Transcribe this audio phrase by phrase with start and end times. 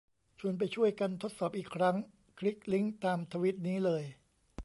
[0.39, 1.95] ชวนไปช่วยกันทดสอบอีกครั้ง
[2.39, 4.03] คลิกลิงก์ตามทวีตนี้เลย